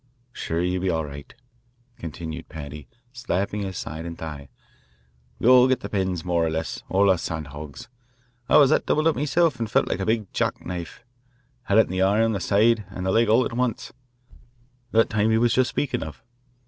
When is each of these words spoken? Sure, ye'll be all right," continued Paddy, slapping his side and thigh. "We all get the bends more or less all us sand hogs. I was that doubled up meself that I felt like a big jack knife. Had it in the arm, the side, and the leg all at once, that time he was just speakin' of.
Sure, 0.33 0.63
ye'll 0.63 0.81
be 0.81 0.89
all 0.89 1.05
right," 1.05 1.35
continued 1.99 2.49
Paddy, 2.49 2.87
slapping 3.13 3.61
his 3.61 3.77
side 3.77 4.03
and 4.03 4.17
thigh. 4.17 4.49
"We 5.37 5.47
all 5.47 5.67
get 5.67 5.81
the 5.81 5.89
bends 5.89 6.25
more 6.25 6.43
or 6.43 6.49
less 6.49 6.81
all 6.89 7.11
us 7.11 7.21
sand 7.21 7.49
hogs. 7.49 7.87
I 8.49 8.57
was 8.57 8.71
that 8.71 8.87
doubled 8.87 9.05
up 9.05 9.15
meself 9.15 9.57
that 9.59 9.65
I 9.65 9.67
felt 9.67 9.87
like 9.87 9.99
a 9.99 10.05
big 10.07 10.33
jack 10.33 10.65
knife. 10.65 11.03
Had 11.65 11.77
it 11.77 11.81
in 11.85 11.91
the 11.91 12.01
arm, 12.01 12.31
the 12.33 12.39
side, 12.39 12.83
and 12.89 13.05
the 13.05 13.11
leg 13.11 13.29
all 13.29 13.45
at 13.45 13.53
once, 13.53 13.93
that 14.89 15.07
time 15.07 15.29
he 15.29 15.37
was 15.37 15.53
just 15.53 15.69
speakin' 15.69 16.01
of. 16.01 16.23